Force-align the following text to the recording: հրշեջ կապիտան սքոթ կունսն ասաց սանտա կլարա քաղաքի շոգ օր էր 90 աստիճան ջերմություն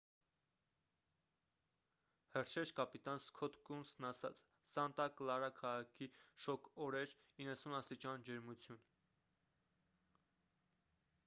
հրշեջ 2.37 2.71
կապիտան 2.79 3.21
սքոթ 3.25 3.59
կունսն 3.69 4.07
ասաց 4.09 4.41
սանտա 4.71 5.07
կլարա 5.21 5.51
քաղաքի 5.61 6.09
շոգ 6.47 6.67
օր 6.89 6.99
էր 7.03 7.15
90 7.45 7.79
աստիճան 7.83 8.29
ջերմություն 8.33 8.83